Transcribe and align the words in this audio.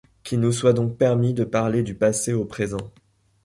Qu’il 0.23 0.39
nous 0.39 0.51
soit 0.51 0.73
donc 0.73 0.97
permis 0.97 1.31
de 1.35 1.43
parler 1.43 1.83
du 1.83 1.93
passé 1.93 2.33
au 2.33 2.43
présent. 2.43 2.91